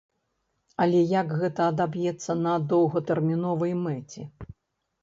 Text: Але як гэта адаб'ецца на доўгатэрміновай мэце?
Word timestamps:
Але 0.85 1.01
як 1.19 1.35
гэта 1.41 1.67
адаб'ецца 1.73 2.37
на 2.45 2.57
доўгатэрміновай 2.73 3.79
мэце? 3.85 4.29